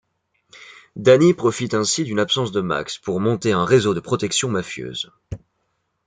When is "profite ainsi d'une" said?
1.35-2.17